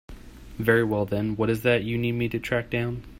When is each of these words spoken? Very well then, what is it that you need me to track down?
Very 0.57 0.83
well 0.83 1.05
then, 1.05 1.35
what 1.35 1.51
is 1.51 1.59
it 1.59 1.63
that 1.63 1.83
you 1.83 1.95
need 1.95 2.13
me 2.13 2.27
to 2.29 2.39
track 2.39 2.71
down? 2.71 3.03